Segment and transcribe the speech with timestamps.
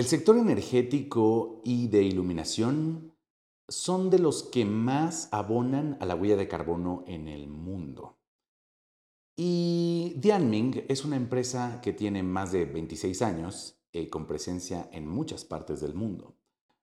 [0.00, 3.12] El sector energético y de iluminación
[3.68, 8.18] son de los que más abonan a la huella de carbono en el mundo.
[9.36, 15.06] Y Dianming es una empresa que tiene más de 26 años eh, con presencia en
[15.06, 16.34] muchas partes del mundo.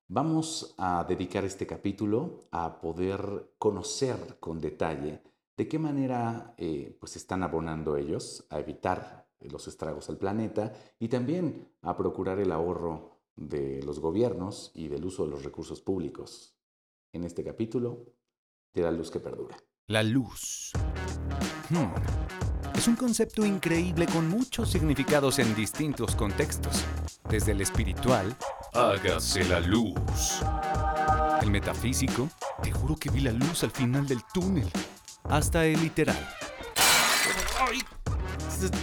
[0.07, 5.23] Vamos a dedicar este capítulo a poder conocer con detalle
[5.57, 11.07] de qué manera eh, pues están abonando ellos a evitar los estragos al planeta y
[11.07, 16.57] también a procurar el ahorro de los gobiernos y del uso de los recursos públicos.
[17.14, 18.05] En este capítulo
[18.73, 19.55] de la luz que perdura.
[19.87, 20.71] La luz.
[21.69, 21.93] Hmm.
[22.75, 26.83] Es un concepto increíble con muchos significados en distintos contextos,
[27.28, 28.36] desde el espiritual,
[28.73, 30.42] hágase la luz,
[31.42, 32.30] el metafísico,
[32.61, 34.69] te juro que vi la luz al final del túnel,
[35.23, 36.30] hasta el literal.
[37.59, 37.80] ¡Ay!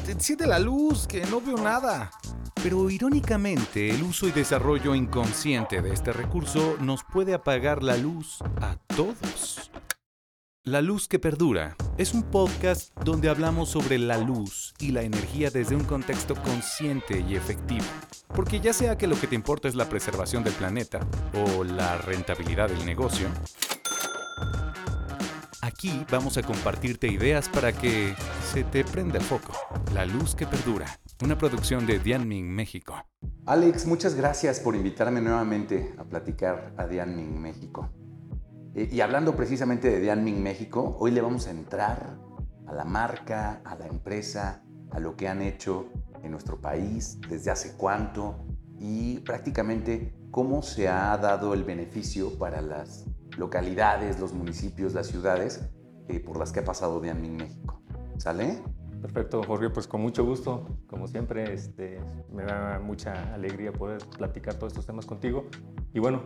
[0.07, 2.11] Enciende la luz, que no veo nada.
[2.63, 8.39] Pero irónicamente, el uso y desarrollo inconsciente de este recurso nos puede apagar la luz
[8.61, 9.71] a todos.
[10.67, 15.51] La Luz que Perdura es un podcast donde hablamos sobre la luz y la energía
[15.51, 17.85] desde un contexto consciente y efectivo.
[18.29, 21.01] Porque ya sea que lo que te importa es la preservación del planeta
[21.35, 23.29] o la rentabilidad del negocio,
[25.65, 28.15] aquí vamos a compartirte ideas para que
[28.53, 29.53] se te prenda el foco.
[29.95, 30.87] La Luz que Perdura,
[31.23, 32.95] una producción de Dianming México.
[33.47, 37.91] Alex, muchas gracias por invitarme nuevamente a platicar a Dianming México.
[38.75, 42.19] Eh, y hablando precisamente de Dianming México, hoy le vamos a entrar
[42.67, 45.89] a la marca, a la empresa, a lo que han hecho
[46.23, 48.47] en nuestro país, desde hace cuánto
[48.79, 55.69] y prácticamente cómo se ha dado el beneficio para las localidades, los municipios, las ciudades
[56.09, 57.83] eh, por las que ha pasado Dianming México.
[58.19, 58.63] ¿Sale?
[59.01, 62.01] Perfecto, Jorge, pues con mucho gusto, como siempre, este,
[62.33, 65.45] me da mucha alegría poder platicar todos estos temas contigo.
[65.93, 66.23] Y bueno,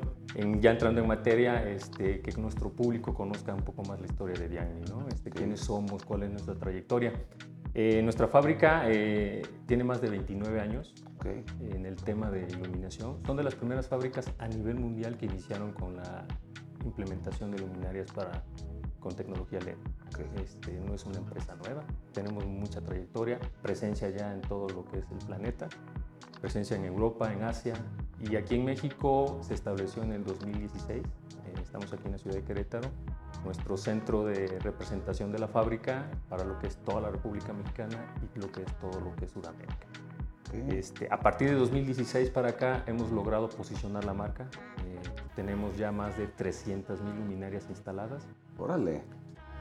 [0.60, 4.48] ya entrando en materia, este, que nuestro público conozca un poco más la historia de
[4.48, 5.08] Diani, ¿no?
[5.08, 7.12] Este, quiénes somos, cuál es nuestra trayectoria.
[7.74, 10.94] Eh, nuestra fábrica eh, tiene más de 29 años
[11.60, 13.18] en el tema de iluminación.
[13.26, 16.26] Son de las primeras fábricas a nivel mundial que iniciaron con la
[16.84, 18.42] implementación de luminarias para
[19.00, 19.76] con tecnología LED.
[20.42, 24.98] Este, no es una empresa nueva, tenemos mucha trayectoria, presencia ya en todo lo que
[24.98, 25.68] es el planeta,
[26.40, 27.74] presencia en Europa, en Asia
[28.20, 32.36] y aquí en México se estableció en el 2016, eh, estamos aquí en la ciudad
[32.36, 32.88] de Querétaro,
[33.44, 38.14] nuestro centro de representación de la fábrica para lo que es toda la República Mexicana
[38.34, 39.86] y lo que es todo lo que es Sudamérica.
[40.52, 44.48] Este, a partir de 2016 para acá hemos logrado posicionar la marca.
[45.38, 48.26] Tenemos ya más de 300 mil luminarias instaladas.
[48.58, 49.02] Órale.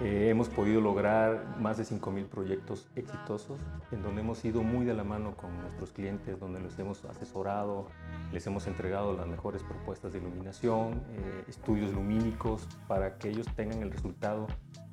[0.02, 3.60] Eh, hemos podido lograr más de 5.000 proyectos exitosos
[3.92, 7.86] en donde hemos ido muy de la mano con nuestros clientes, donde los hemos asesorado,
[8.34, 13.84] les hemos entregado las mejores propuestas de iluminación, eh, estudios lumínicos para que ellos tengan
[13.84, 14.48] el resultado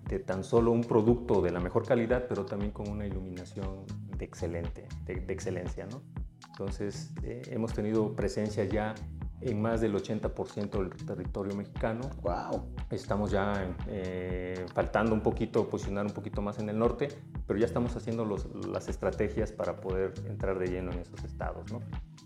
[0.07, 3.87] de tan solo un producto de la mejor calidad, pero también con una iluminación
[4.19, 5.87] de, excelente, de, excelencia.
[5.87, 6.03] ¿no?
[6.51, 8.95] Entonces, eh, hemos tenido presencia ya
[9.45, 12.09] en más del 80% del territorio mexicano.
[12.23, 12.65] ¡Wow!
[12.91, 17.09] Estamos ya eh, faltando un poquito, posicionar un poquito más en el norte,
[17.47, 21.71] pero ya estamos haciendo las estrategias para poder entrar de lleno en esos estados.
[21.71, 21.81] ¿no?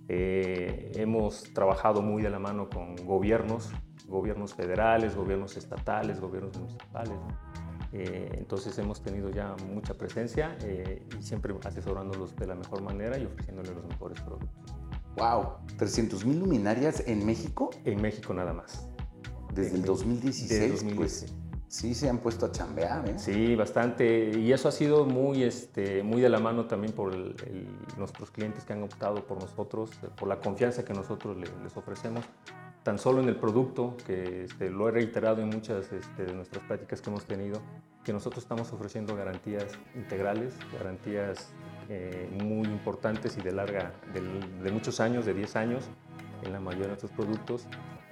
[0.08, 3.70] Eh, hemos trabajado muy de la mano con gobiernos,
[4.06, 7.18] gobiernos federales, gobiernos estatales, gobiernos municipales.
[7.92, 10.56] Eh, entonces hemos tenido ya mucha presencia
[11.18, 14.78] y siempre asesorándolos de la mejor manera y ofreciéndoles los mejores productos.
[15.18, 15.58] ¡Wow!
[15.78, 17.70] ¿300 mil luminarias en México?
[17.84, 18.88] En México nada más.
[19.52, 21.34] Desde el 2016, pues
[21.66, 23.18] sí se han puesto a chambear, ¿eh?
[23.18, 24.30] Sí, bastante.
[24.38, 27.14] Y eso ha sido muy, este, muy de la mano también por
[27.96, 32.24] nuestros clientes que han optado por nosotros, por la confianza que nosotros les ofrecemos
[32.82, 36.64] tan solo en el producto, que este, lo he reiterado en muchas este, de nuestras
[36.64, 37.60] prácticas que hemos tenido,
[38.02, 41.52] que nosotros estamos ofreciendo garantías integrales, garantías
[41.88, 45.84] eh, muy importantes y de larga, de, muchos años, de 10 años,
[46.42, 47.66] en la mayoría de nuestros productos.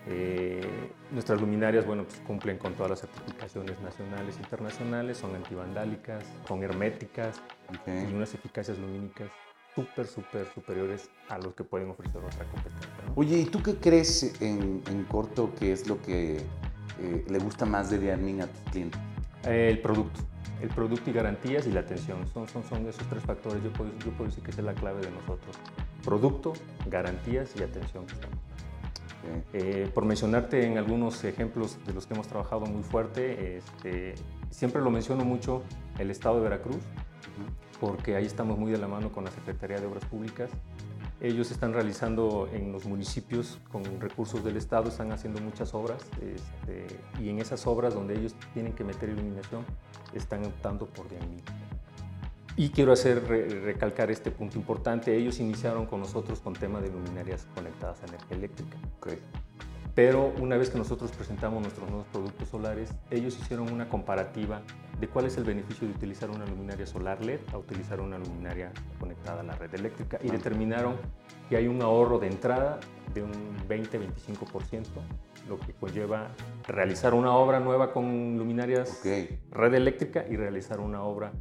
[0.08, 6.24] Eh, nuestras luminarias, bueno, pues cumplen con todas las certificaciones nacionales e internacionales, son antivandálicas,
[6.46, 7.40] son herméticas
[7.86, 9.30] y unas eficacias lumínicas
[9.74, 12.90] súper, súper superiores a los que pueden ofrecer otra competencia.
[13.14, 14.80] Oye, ¿y tú qué crees en,
[15.10, 19.00] corto que es lo que eh, le gusta más de Diarming a tus clientes?
[19.44, 20.20] el producto.
[20.60, 22.26] El producto y garantías y la atención.
[22.32, 23.62] Son, son, son esos tres factores.
[23.62, 25.56] Yo puedo, yo puedo decir que esa es la clave de nosotros.
[26.04, 26.54] Producto,
[26.86, 28.04] garantías y atención.
[29.52, 34.14] Eh, por mencionarte en algunos ejemplos de los que hemos trabajado muy fuerte, este,
[34.50, 35.62] siempre lo menciono mucho
[35.98, 36.82] el estado de Veracruz,
[37.80, 40.50] porque ahí estamos muy de la mano con la Secretaría de Obras Públicas
[41.20, 46.86] Ellos están realizando en los municipios con recursos del Estado, están haciendo muchas obras este,
[47.22, 49.64] y en esas obras donde ellos tienen que meter iluminación
[50.12, 51.42] están optando por Dianmin.
[52.58, 53.26] Y quiero hacer
[53.64, 55.14] recalcar este punto importante.
[55.14, 58.78] Ellos iniciaron con nosotros con tema de luminarias conectadas a energía eléctrica.
[59.96, 64.60] Pero una vez que nosotros presentamos nuestros nuevos productos solares, ellos hicieron una comparativa
[65.00, 68.72] de cuál es el beneficio de utilizar una luminaria solar LED a utilizar una luminaria
[69.00, 70.96] conectada a la red eléctrica y determinaron
[71.48, 72.78] que hay un ahorro de entrada
[73.14, 73.32] de un
[73.66, 74.84] 20-25%,
[75.48, 76.28] lo que conlleva
[76.68, 79.02] realizar una obra nueva con luminarias
[79.50, 81.32] red eléctrica y realizar una obra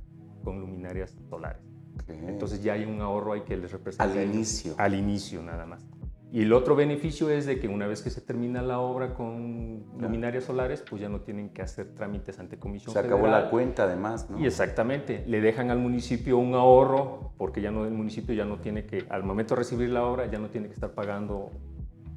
[0.45, 1.61] con luminarias solares.
[2.07, 4.05] Entonces ya hay un ahorro ahí que les representa.
[4.05, 4.75] Al inicio.
[4.77, 5.83] Al inicio nada más.
[6.31, 9.83] Y el otro beneficio es de que una vez que se termina la obra con
[9.97, 13.83] luminarias solares, pues ya no tienen que hacer trámites ante comisión Se acabó la cuenta
[13.83, 14.39] además, ¿no?
[14.39, 18.57] Y exactamente, le dejan al municipio un ahorro, porque ya no el municipio ya no
[18.57, 21.51] tiene que, al momento de recibir la obra, ya no tiene que estar pagando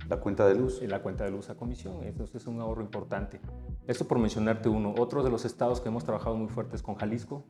[0.08, 0.80] la cuenta de luz.
[0.82, 2.02] La cuenta de luz a comisión.
[2.02, 3.40] Entonces es un ahorro importante.
[3.86, 4.94] Esto por mencionarte uno.
[4.98, 7.44] Otro de los estados que hemos trabajado muy fuerte es con Jalisco.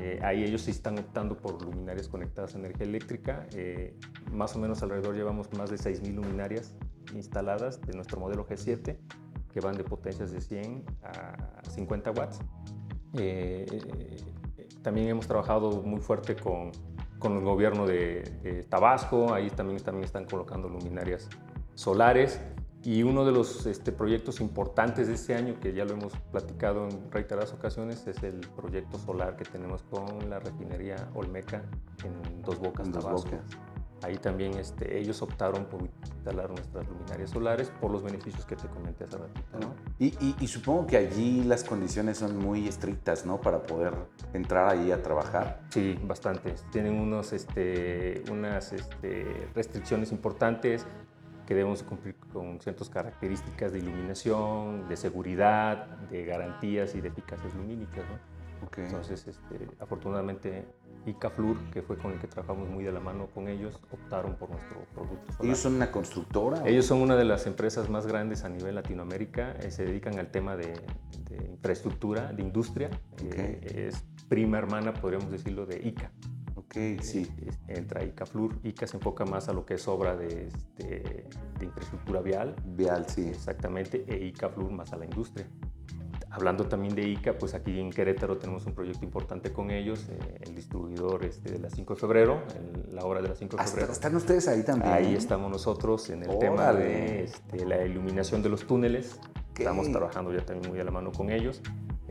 [0.00, 3.46] Eh, ahí ellos sí están optando por luminarias conectadas a energía eléctrica.
[3.54, 3.96] Eh,
[4.32, 6.74] más o menos alrededor llevamos más de 6.000 luminarias
[7.14, 8.96] instaladas de nuestro modelo G7
[9.52, 12.40] que van de potencias de 100 a 50 watts.
[13.14, 13.66] Eh,
[14.82, 16.72] también hemos trabajado muy fuerte con,
[17.18, 19.32] con el gobierno de, de, Tabasco.
[19.34, 21.28] Ahí también, también están colocando luminarias
[21.74, 22.40] solares.
[22.84, 26.88] Y uno de los este, proyectos importantes de este año, que ya lo hemos platicado
[26.88, 31.62] en reiteradas ocasiones, es el proyecto solar que tenemos con la refinería Olmeca
[32.04, 33.38] en Dos Bocas, Dos Tabasco.
[34.02, 38.66] Ahí también este, ellos optaron por instalar nuestras luminarias solares por los beneficios que te
[38.66, 39.58] comenté hace ratito.
[39.60, 39.74] ¿no?
[40.00, 43.40] Y, y, supongo que allí las condiciones son muy estrictas, ¿no?
[43.40, 43.94] Para poder
[44.32, 45.60] entrar ahí a trabajar.
[45.70, 46.64] Sí, bastantes.
[46.72, 50.84] Tienen unos, este, unas este, restricciones importantes
[51.52, 57.54] que debemos cumplir con ciertas características de iluminación, de seguridad, de garantías y de eficacias
[57.54, 58.04] lumínicas.
[58.78, 60.64] Entonces, este, afortunadamente,
[61.04, 64.48] ICAFLUR, que fue con el que trabajamos muy de la mano con ellos, optaron por
[64.48, 65.44] nuestro producto.
[65.44, 66.66] ¿Ellos son una constructora?
[66.66, 69.54] Ellos son una de las empresas más grandes a nivel Latinoamérica.
[69.60, 70.72] Eh, se dedican al tema de,
[71.50, 72.88] infraestructura, de industria.
[73.22, 76.10] Eh, es prima hermana, podríamos decirlo, de ICA.
[76.72, 77.30] Sí.
[77.68, 78.58] Entra ICAFLUR.
[78.62, 81.26] ICA se enfoca más a lo que es obra de, este,
[81.58, 82.56] de infraestructura vial.
[82.64, 83.28] Vial, sí.
[83.28, 84.04] Exactamente.
[84.08, 85.46] E ICAFLUR más a la industria.
[86.30, 90.38] Hablando también de ICA, pues aquí en Querétaro tenemos un proyecto importante con ellos, eh,
[90.40, 92.42] el distribuidor este, de la 5 de febrero,
[92.90, 93.92] la obra de la 5 de febrero.
[93.92, 94.90] ¿Están ustedes ahí también?
[94.90, 99.20] Ahí estamos nosotros en el tema de este, la iluminación de los túneles.
[99.58, 101.60] Estamos trabajando ya también muy a la mano con ellos.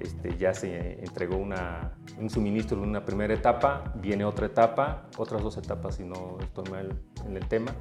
[0.01, 5.44] Este, ya se entregó una, un suministro en una primera etapa, viene otra etapa, otras
[5.44, 7.71] dos etapas si no estoy mal en el tema,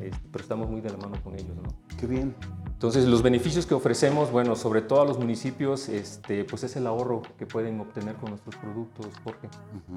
[0.00, 1.56] este, pero estamos muy de la mano con ellos.
[1.56, 1.68] ¿no?
[1.96, 2.34] Qué bien.
[2.80, 6.86] Entonces, los beneficios que ofrecemos, bueno, sobre todo a los municipios, este, pues es el
[6.86, 9.50] ahorro que pueden obtener con nuestros productos, Jorge.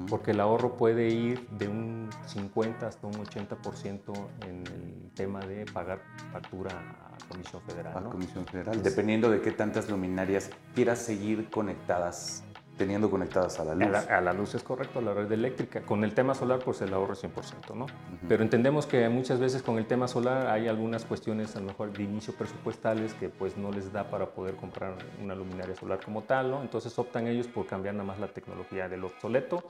[0.06, 4.12] Porque el ahorro puede ir de un 50 hasta un 80%
[4.46, 8.06] en el tema de pagar factura a Comisión Federal.
[8.06, 12.44] A Comisión Federal, dependiendo de qué tantas luminarias quieras seguir conectadas
[12.76, 13.96] teniendo conectadas a la luz.
[14.08, 15.82] A la, luz es correcto, a la red eléctrica.
[15.82, 17.86] Con el tema solar, pues el ahorro es 100%, ¿no?
[18.28, 21.92] Pero entendemos que muchas veces con el tema solar hay algunas cuestiones, a lo mejor
[21.92, 26.22] de inicio presupuestales, que pues no les da para poder comprar una luminaria solar como
[26.22, 26.62] tal, ¿no?
[26.62, 29.64] Entonces optan ellos por cambiar nada más la tecnología del obsoleto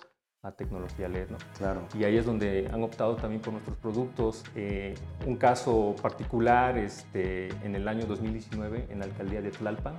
[0.44, 1.30] a tecnología LED.
[1.30, 1.38] ¿no?
[1.58, 1.82] Claro.
[1.98, 4.44] Y ahí es donde han optado también por nuestros productos.
[4.54, 4.94] Eh,
[5.26, 9.94] un caso particular, este, en el año 2019, en la alcaldía de Tlalpan,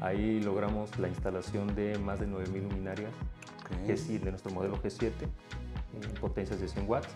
[0.00, 3.10] ahí logramos la instalación de más de 9.000 luminarias
[3.82, 4.18] okay.
[4.18, 7.08] de nuestro modelo G7, en potencias de 100 watts.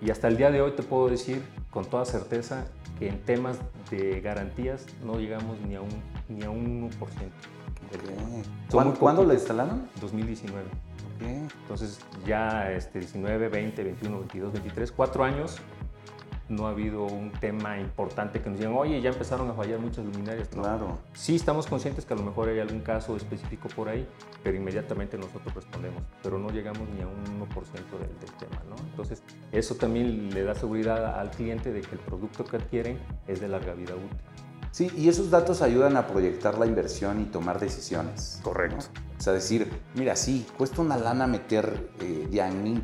[0.00, 2.66] Y hasta el día de hoy te puedo decir con toda certeza
[2.98, 3.58] que en temas
[3.90, 5.88] de garantías no llegamos ni a un,
[6.28, 6.92] ni a un 1%.
[8.70, 9.88] ¿Cuándo, ¿Cuándo la instalaron?
[10.00, 10.85] 2019.
[11.20, 15.60] Entonces ya este, 19, 20, 21, 22, 23, cuatro años
[16.48, 20.04] no ha habido un tema importante que nos digan, oye, ya empezaron a fallar muchas
[20.04, 20.48] luminarias.
[20.48, 20.98] Claro.
[21.12, 24.06] Sí estamos conscientes que a lo mejor hay algún caso específico por ahí,
[24.42, 28.76] pero inmediatamente nosotros respondemos, pero no llegamos ni a un 1% del, del, tema, ¿no?
[28.90, 33.40] Entonces, eso también le da seguridad al cliente de que el producto que adquieren es
[33.40, 34.45] de larga vida útil.
[34.76, 38.40] Sí, y esos datos ayudan a proyectar la inversión y tomar decisiones.
[38.42, 38.84] Correcto.
[39.18, 42.28] O sea, decir, mira, sí, cuesta una lana meter eh,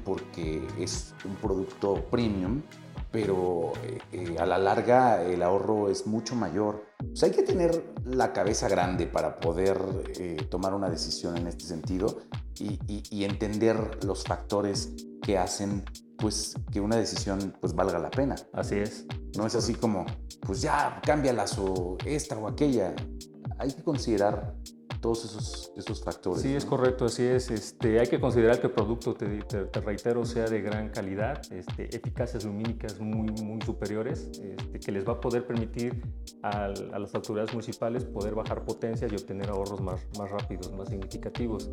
[0.03, 2.63] porque es un producto premium,
[3.11, 6.83] pero eh, eh, a la larga el ahorro es mucho mayor.
[7.13, 9.79] O sea, hay que tener la cabeza grande para poder
[10.19, 12.23] eh, tomar una decisión en este sentido
[12.59, 12.81] y,
[13.11, 15.85] y entender los factores que hacen
[16.23, 18.37] pues que una decisión pues valga la pena.
[18.53, 19.07] Así es.
[19.37, 20.07] No es así como,
[20.47, 22.95] pues ya, cámbialas o esta o aquella.
[23.59, 24.55] Hay que considerar
[25.03, 26.41] todos esos, esos factores.
[26.41, 27.51] Sí, es correcto, así es.
[27.51, 31.95] Este, hay que considerar que el producto, te, te, reitero, sea de gran calidad, este,
[31.95, 36.03] eficacias lumínicas muy, muy superiores, este, que les va a poder permitir
[36.43, 41.71] a las autoridades municipales poder bajar potencias y obtener ahorros más, más rápidos, más significativos.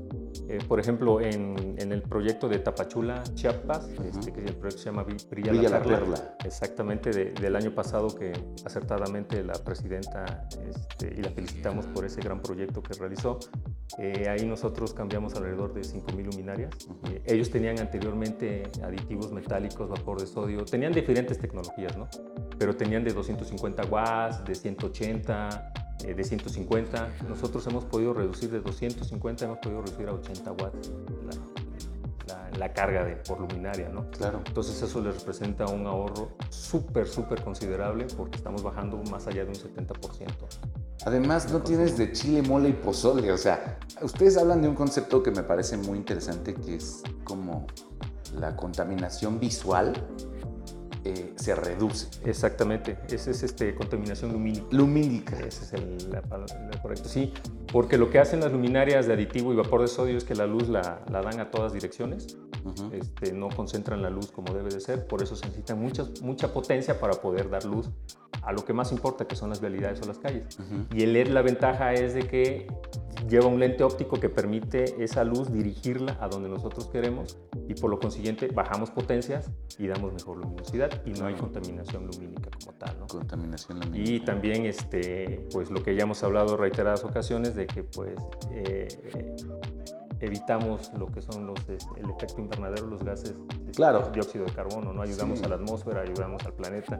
[0.47, 4.85] Eh, por ejemplo, en, en, el proyecto de Tapachula, Chiapas, este, que el proyecto se
[4.85, 8.33] llama Brilla, la, Perla, exactamente, del año pasado que
[8.65, 13.18] acertadamente la presidenta, este, y la felicitamos por ese gran proyecto que realizó,
[13.97, 16.71] eh, ahí nosotros cambiamos alrededor de 5.000 luminarias.
[17.09, 22.07] Eh, ellos tenían anteriormente aditivos metálicos, vapor de sodio, tenían diferentes tecnologías, ¿no?
[22.57, 25.73] Pero tenían de 250 watts, de 180,
[26.05, 27.09] eh, de 150.
[27.27, 30.91] Nosotros hemos podido reducir de 250, hemos podido reducir a 80 watts
[32.27, 34.09] la, la, carga de, por luminaria, ¿no?
[34.11, 34.41] Claro.
[34.45, 39.49] Entonces eso les representa un ahorro súper, súper considerable porque estamos bajando más allá de
[39.49, 40.78] un 70%.
[41.05, 43.31] Además, no tienes de chile, mole y pozole.
[43.31, 47.67] O sea, ustedes hablan de un concepto que me parece muy interesante, que es como
[48.37, 49.93] la contaminación visual
[51.05, 52.07] eh, se reduce.
[52.25, 54.67] Exactamente, esa es este, contaminación lumínica.
[54.71, 55.39] Lumínica.
[55.39, 56.21] Ese es el, la,
[56.81, 57.33] correcto, sí,
[57.71, 60.45] porque lo que hacen las luminarias de aditivo y vapor de sodio es que la
[60.45, 62.37] luz la, la dan a todas direcciones,
[62.91, 66.53] este, no concentran la luz como debe de ser, por eso se necesita mucha, mucha
[66.53, 67.89] potencia para poder dar luz
[68.41, 70.57] a lo que más importa, que son las vialidades o las calles.
[70.93, 72.67] Y el LED la ventaja es de que
[73.27, 77.37] lleva un lente óptico que permite esa luz dirigirla a donde nosotros queremos
[77.67, 82.49] y por lo consiguiente bajamos potencias y damos mejor luminosidad y no hay contaminación lumínica
[82.59, 82.99] como tal.
[82.99, 83.07] ¿no?
[83.07, 84.11] Contaminación lumínica.
[84.11, 88.15] Y también este, pues lo que ya hemos hablado reiteradas ocasiones de que pues
[88.51, 89.35] eh,
[90.19, 94.09] evitamos lo que son los, el efecto invernadero, los gases este, claro.
[94.13, 95.01] dióxido de carbono, ¿no?
[95.01, 96.99] Ayudamos a la atmósfera, ayudamos al planeta,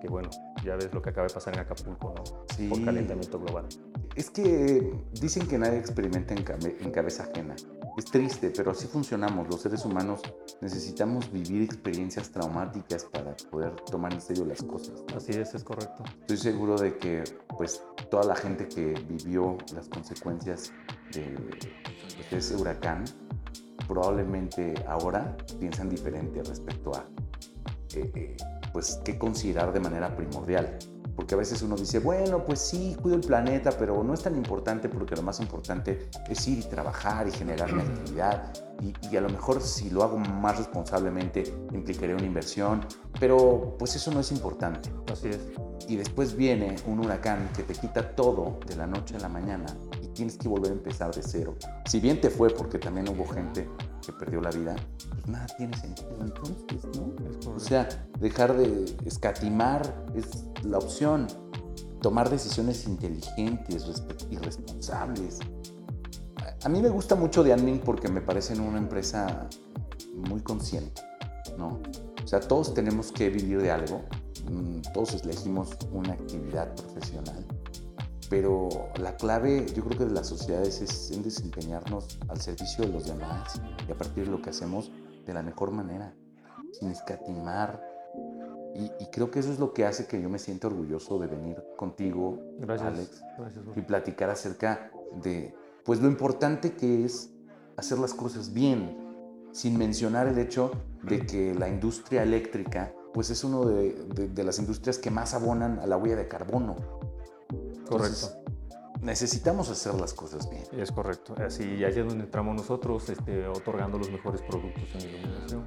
[0.00, 0.30] que bueno,
[0.64, 2.22] ya ves lo que acaba de pasar en Acapulco, ¿no?
[2.56, 2.68] Sí.
[2.68, 3.66] Por calentamiento global.
[4.14, 6.44] Es que dicen que nadie experimenta en,
[6.80, 7.54] en cabeza ajena.
[7.96, 9.48] Es triste, pero así funcionamos.
[9.48, 10.20] Los seres humanos
[10.60, 15.02] necesitamos vivir experiencias traumáticas para poder tomar en serio las cosas.
[15.14, 16.04] Así es, es correcto.
[16.20, 17.24] Estoy seguro de que
[17.56, 20.72] pues toda la gente que vivió las consecuencias
[21.12, 21.36] de,
[22.30, 23.04] ese huracán
[23.86, 27.04] probablemente ahora piensan diferente respecto a
[27.94, 28.36] eh, eh,
[28.72, 30.78] pues qué considerar de manera primordial
[31.16, 34.36] porque a veces uno dice, bueno, pues sí, cuido el planeta, pero no es tan
[34.36, 38.52] importante porque lo más importante es ir y trabajar y generar una actividad.
[38.80, 42.84] Y, a lo mejor si lo hago más responsablemente implicaría una inversión,
[43.20, 44.90] pero pues eso no es importante.
[45.12, 45.38] Así es.
[45.86, 49.66] Y después viene un huracán que te quita todo de la noche a la mañana
[50.02, 51.56] y tienes que volver a empezar de cero.
[51.84, 53.68] Si bien te fue porque también hubo gente
[54.04, 54.76] que perdió la vida,
[55.12, 57.52] pues nada tiene sentido entonces, ¿no?
[57.54, 57.88] o sea,
[58.18, 61.26] dejar de escatimar es la opción.
[62.00, 63.86] Tomar decisiones inteligentes
[64.28, 65.38] y responsables.
[66.64, 69.48] A mí me gusta mucho de Admin porque me parece una empresa
[70.14, 71.02] muy consciente,
[71.56, 71.80] ¿no?
[72.22, 74.02] O sea, todos tenemos que vivir de algo,
[74.50, 77.46] mm, todos elegimos una actividad profesional
[78.32, 82.90] pero la clave yo creo que de las sociedades es en desempeñarnos al servicio de
[82.90, 84.90] los demás y a partir de lo que hacemos
[85.24, 86.14] de la mejor manera,
[86.72, 87.82] sin escatimar.
[88.74, 91.62] Y, creo que eso es lo que hace que yo me sienta orgulloso de venir
[91.76, 93.22] contigo, Alex,
[93.76, 94.90] y platicar acerca
[95.22, 97.30] de pues lo importante que es
[97.76, 98.96] hacer las cosas bien,
[99.52, 100.70] sin mencionar el hecho
[101.02, 105.78] de que la industria eléctrica pues es una de, de las industrias que más abonan
[105.80, 106.76] a la huella de carbono.
[107.86, 108.41] Correcto.
[109.02, 110.62] Necesitamos hacer las cosas bien.
[110.80, 111.34] Es correcto.
[111.44, 115.66] Así, allá es donde entramos nosotros, este, otorgando los mejores productos en iluminación.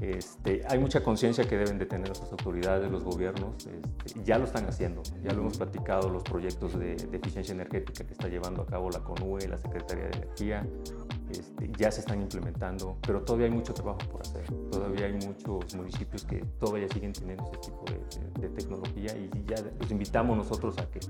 [0.00, 4.44] Este, hay mucha conciencia que deben de tener las autoridades, los gobiernos, este, ya lo
[4.44, 8.66] están haciendo, ya lo hemos platicado, los proyectos de, eficiencia energética que está llevando a
[8.66, 10.66] cabo la CONUE, la Secretaría de Energía,
[11.30, 15.74] este, ya se están implementando, pero todavía hay mucho trabajo por hacer, todavía hay muchos
[15.74, 20.78] municipios que todavía siguen teniendo ese tipo de, de tecnología y ya los invitamos nosotros
[20.78, 21.00] a que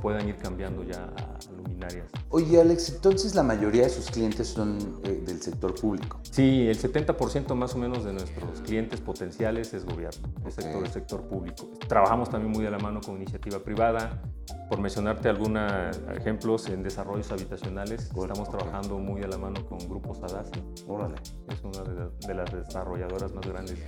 [0.00, 1.38] puedan ir cambiando ya a
[1.74, 2.06] luminarias.
[2.30, 6.20] Oye Alex, entonces la mayoría de sus clientes son eh, del sector público.
[6.30, 10.92] Sí, el 70% más o menos de nuestros clientes potenciales es gobierno, el sector, el
[10.92, 11.70] sector público.
[11.88, 14.22] Trabajamos también muy de la mano con iniciativa privada.
[14.68, 20.18] Por mencionarte algunos ejemplos, en desarrollos habitacionales estamos trabajando muy de la mano con grupos
[20.22, 20.62] ADASI.
[20.86, 21.16] Órale.
[21.48, 23.84] Es una de, las desarrolladoras más grandes eh,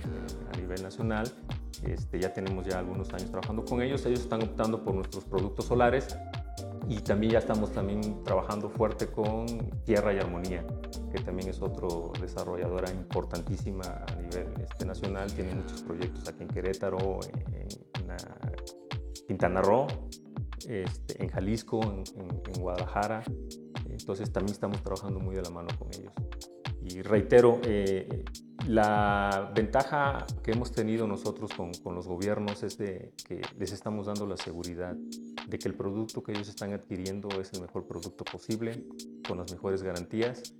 [0.53, 1.31] a nivel nacional.
[1.83, 4.05] Este, ya tenemos ya algunos años trabajando con ellos.
[4.05, 6.17] Ellos están optando por nuestros productos solares
[6.87, 9.45] Y también ya estamos también trabajando fuerte con
[9.83, 10.65] Tierra y Armonía,
[11.11, 15.31] que también es otro desarrolladora importantísima a nivel este, nacional.
[15.33, 17.67] Tiene muchos proyectos aquí en Querétaro, en,
[19.27, 19.87] Quintana Roo,
[20.67, 23.23] este, en Jalisco, en, Guadalajara.
[23.89, 26.13] Entonces también estamos trabajando muy de la mano con ellos.
[26.81, 28.23] Y reitero, eh,
[28.67, 34.27] la ventaja que hemos tenido nosotros con, los gobiernos es de que les estamos dando
[34.27, 34.95] la seguridad
[35.47, 38.83] de que el producto que ellos están adquiriendo es el mejor producto posible,
[39.27, 40.53] con las mejores garantías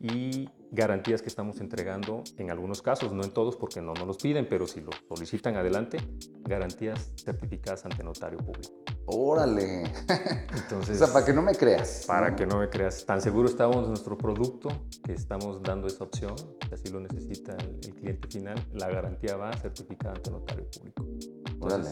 [0.00, 4.16] y garantías que estamos entregando en algunos casos, no en todos porque no nos los
[4.18, 5.98] piden, pero si lo solicitan adelante,
[6.44, 8.77] garantías certificadas ante notario público.
[9.10, 9.84] Órale.
[10.54, 12.04] Entonces, o sea, para que no me creas.
[12.06, 13.06] Para que no me creas.
[13.06, 14.68] Tan seguro estamos de nuestro producto
[15.02, 19.50] que estamos dando esa opción, si así lo necesita el, cliente final, la garantía va
[19.54, 21.06] certificada ante notario público.
[21.58, 21.90] Órale.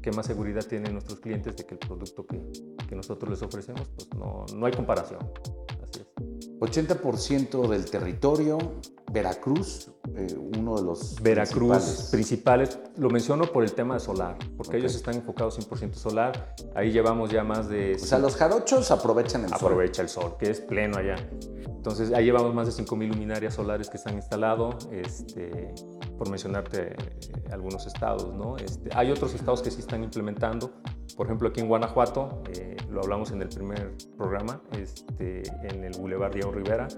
[0.00, 2.40] ¿Qué más seguridad tienen nuestros clientes de que el producto que,
[2.86, 3.88] que nosotros les ofrecemos?
[3.88, 5.18] Pues no, no hay comparación.
[6.64, 6.88] Así es.
[6.88, 8.58] 80% del territorio,
[9.12, 10.26] Veracruz, eh,
[10.58, 12.78] uno de los Veracruz principales.
[12.96, 16.54] Lo menciono por el tema de solar, porque ellos están enfocados 100% solar.
[16.74, 17.94] Ahí llevamos ya más de...
[17.94, 19.58] O sea, los jarochos aprovechan el sol.
[19.60, 21.16] Aprovecha el sol, que es pleno allá.
[21.66, 25.74] Entonces, ahí llevamos más de 5.000 luminarias solares que se han instalado, este,
[26.16, 26.96] por mencionarte eh,
[27.52, 28.34] algunos estados.
[28.34, 28.56] ¿no?
[28.56, 30.72] Este, hay otros estados que sí están implementando.
[31.16, 35.92] Por ejemplo, aquí en Guanajuato, eh, lo hablamos en el primer programa, este, en el
[35.98, 36.88] Boulevard Diego Rivera.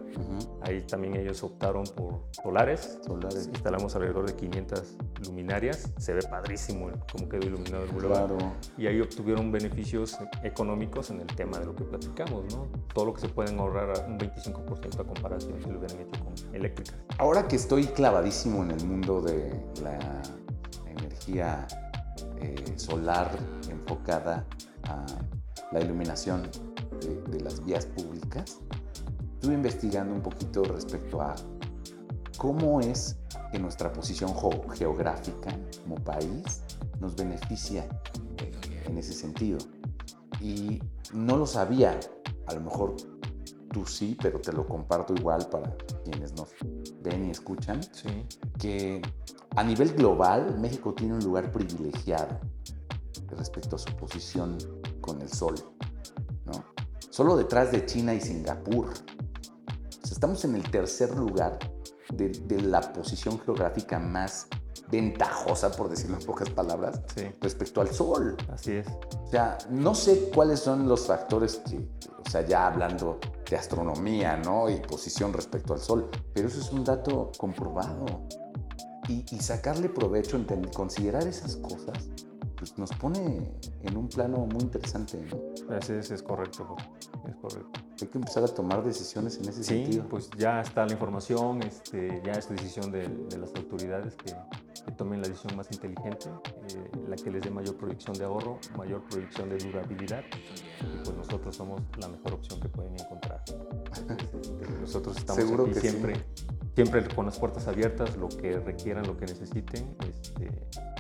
[0.63, 2.99] Ahí también ellos optaron por solares.
[3.05, 3.47] solares.
[3.47, 4.97] Instalamos alrededor de 500
[5.27, 5.93] luminarias.
[5.99, 8.33] Se ve padrísimo cómo quedó iluminado el Boulevard.
[8.79, 12.55] Y ahí obtuvieron beneficios económicos en el tema de lo que platicamos.
[12.55, 12.69] ¿no?
[12.95, 16.55] Todo lo que se pueden ahorrar un 25% a comparación si lo hubieran hecho con
[16.55, 16.97] eléctricas.
[17.19, 19.99] Ahora que estoy clavadísimo en el mundo de la
[20.87, 21.67] energía
[22.41, 23.31] eh, solar
[23.69, 24.47] enfocada
[24.85, 25.07] a
[25.73, 26.49] la iluminación
[27.31, 28.59] de, las vías públicas,
[29.35, 31.35] estuve investigando un poquito respecto a
[32.39, 33.19] cómo es
[33.53, 34.35] que nuestra posición
[34.75, 35.51] geográfica
[35.83, 36.63] como país
[37.01, 37.87] nos beneficia
[38.87, 39.59] en ese sentido.
[40.41, 41.99] Y no lo sabía,
[42.47, 42.97] a lo mejor
[43.73, 46.55] tú sí, pero te lo comparto igual para quienes nos
[47.03, 47.81] ven y escuchan,
[48.59, 49.03] que
[49.57, 52.39] a nivel global México tiene un lugar privilegiado
[53.37, 54.59] respecto a su posición
[55.01, 55.55] con el sol,
[56.45, 56.65] ¿no?
[57.11, 58.89] Solo detrás de China y Singapur.
[60.05, 61.59] estamos en el tercer lugar
[62.13, 64.47] de, la posición geográfica más
[64.91, 67.01] ventajosa, por decirlo en pocas palabras,
[67.41, 68.37] respecto al sol.
[68.53, 68.87] Así es.
[69.25, 71.89] O sea, no sé cuáles son los factores que,
[72.25, 74.69] o sea, ya hablando de astronomía, ¿no?
[74.69, 78.07] Y posición respecto al sol, pero eso es un dato comprobado.
[79.09, 82.11] Y, y sacarle provecho, entender, considerar esas cosas,
[82.57, 85.25] pues nos pone en un plano muy interesante.
[85.31, 85.75] ¿no?
[85.77, 86.77] Así es, es correcto,
[87.29, 87.81] es correcto.
[88.01, 90.03] Hay que empezar a tomar decisiones en ese sentido.
[90.03, 94.35] Sí, pues ya está la información, este, ya es decisión de, las autoridades que,
[94.97, 96.29] tomen la decisión más inteligente,
[96.69, 100.23] eh, la que les dé mayor proyección de ahorro, mayor proyección de durabilidad,
[100.81, 103.43] y pues nosotros somos la mejor opción que pueden encontrar.
[104.81, 106.25] nosotros estamos Seguro aquí siempre,
[106.77, 109.97] siempre con las puertas abiertas, lo que requieran, lo que necesiten.
[110.07, 110.51] Este,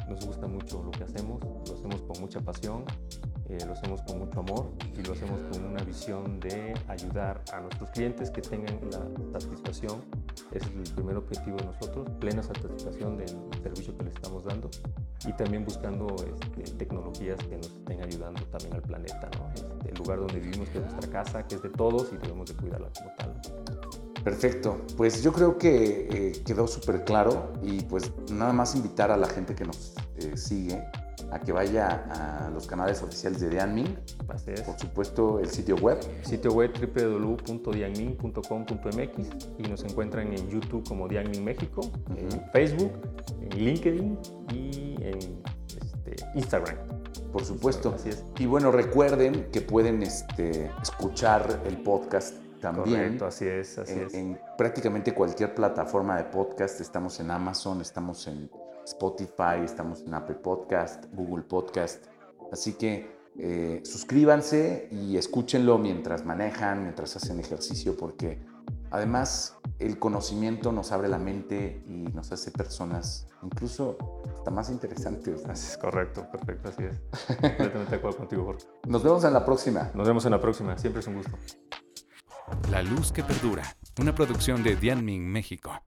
[0.09, 2.85] nos gusta mucho lo que hacemos, lo hacemos con mucha pasión,
[3.51, 7.61] eh, lo hacemos con mucho amor y lo hacemos con una visión de ayudar a
[7.61, 10.03] nuestros clientes que tengan la satisfacción.
[10.51, 13.29] Ese es el primer objetivo de nosotros, plena satisfacción del
[13.63, 14.71] servicio que les estamos dando
[15.27, 19.29] y también buscando este, tecnologías que nos estén ayudando también al planeta.
[19.55, 22.49] Este, el lugar donde vivimos que es nuestra casa, que es de todos y debemos
[22.49, 23.76] de cuidarla como tal.
[24.27, 29.17] Perfecto, pues yo creo que eh, quedó súper claro y pues nada más invitar a
[29.17, 30.83] la gente que nos eh, sigue
[31.31, 33.97] a que vaya a los canales oficiales de Dianmin.
[34.27, 36.01] Por supuesto, el sitio web.
[36.23, 42.91] Sitio web www.dianmin.com.mx y nos encuentran en YouTube como Dianmin México, en Facebook,
[43.49, 44.19] en LinkedIn
[44.53, 46.79] y en este, Instagram.
[47.33, 47.93] Por supuesto.
[47.95, 48.25] Así es.
[48.41, 52.97] Y bueno, recuerden que pueden este, escuchar el podcast también.
[52.97, 54.15] Correcto, así es, así en, es.
[54.15, 58.51] En prácticamente cualquier plataforma de podcast, estamos en Amazon, estamos en
[58.85, 62.07] Spotify, estamos en Apple Podcast, Google Podcast.
[62.53, 68.41] Así que eh, suscríbanse y escúchenlo mientras manejan, mientras hacen ejercicio, porque
[68.91, 73.99] además el conocimiento nos abre la mente y nos hace personas incluso
[74.39, 75.45] hasta más interesantes.
[75.47, 77.37] Así es correcto, perfecto, así es.
[77.37, 78.67] Completamente de acuerdo contigo, Jorge.
[78.87, 79.91] Nos vemos en la próxima.
[79.95, 81.37] Nos vemos en la próxima, siempre es un gusto.
[82.71, 83.63] La luz que perdura,
[84.01, 85.87] una producción de Dianming México.